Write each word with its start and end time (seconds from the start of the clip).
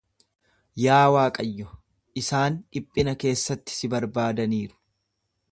Yaa 0.83 1.01
Waaqayyo, 1.15 1.67
isaan 2.23 2.57
dhiphina 2.73 3.17
keessatti 3.25 3.79
si 3.79 3.93
barbaadaniiru. 3.97 4.83